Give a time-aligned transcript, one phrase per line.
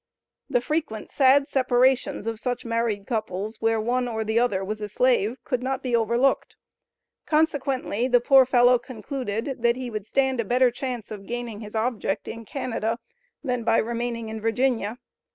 [0.49, 4.89] The frequent sad separations of such married couples (where one or the other was a
[4.89, 6.55] slave) could not be overlooked;
[7.27, 11.75] consequently, the poor fellow concluded that he would stand a better chance of gaining his
[11.75, 12.97] object in Canada
[13.43, 14.97] than by remaining in Virginia.